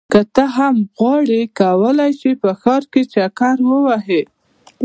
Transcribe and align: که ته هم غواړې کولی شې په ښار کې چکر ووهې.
که 0.11 0.21
ته 0.35 0.43
هم 0.57 0.75
غواړې 0.97 1.39
کولی 1.59 2.11
شې 2.19 2.31
په 2.41 2.49
ښار 2.61 2.83
کې 2.91 3.01
چکر 3.13 3.55
ووهې. 3.69 4.21